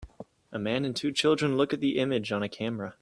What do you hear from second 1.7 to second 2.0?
at the